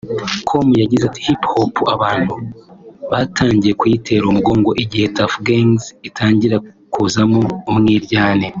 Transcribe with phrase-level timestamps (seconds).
[0.49, 2.33] com yagize ati “Hip Hop abantu
[3.11, 6.57] batangiye kuyitera umugongo igihe Tuff Gangz itangira
[6.93, 8.47] kuzamo umwiryane